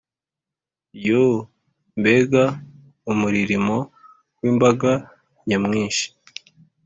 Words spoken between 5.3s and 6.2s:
nyamwinshi,